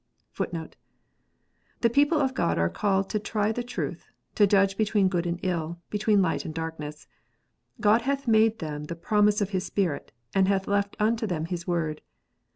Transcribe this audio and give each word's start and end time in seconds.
The 1.81 1.89
people 1.91 2.19
of 2.19 2.33
God 2.33 2.57
are 2.57 2.71
called 2.71 3.07
to 3.11 3.19
try 3.19 3.51
the 3.51 3.61
truth, 3.61 4.07
to 4.33 4.47
judge 4.47 4.75
between 4.75 5.09
good 5.09 5.27
and 5.27 5.39
ill, 5.43 5.77
between 5.91 6.23
light 6.23 6.43
and 6.43 6.55
darkness. 6.55 7.07
God 7.79 8.01
hath 8.01 8.27
made 8.27 8.57
them 8.57 8.85
the 8.85 8.95
promise 8.95 9.41
of 9.41 9.51
His 9.51 9.67
Spirit, 9.67 10.11
and 10.33 10.47
hath 10.47 10.67
left 10.67 10.95
unto 10.99 11.27
them 11.27 11.45
His 11.45 11.67
Word. 11.67 12.01